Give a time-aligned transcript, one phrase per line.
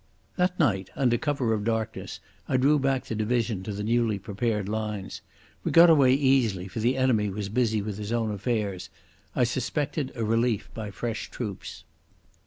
[0.35, 2.19] That night under cover of darkness
[2.49, 5.21] I drew back the division to the newly prepared lines.
[5.63, 8.89] We got away easily, for the enemy was busy with his own affairs.
[9.35, 11.83] I suspected a relief by fresh troops.